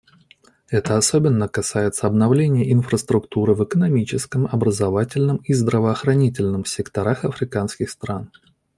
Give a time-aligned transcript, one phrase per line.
[0.69, 8.31] Это особенно касается обновления инфраструктуры в экономическом, образовательном и здравоохранительном секторах африканских стран.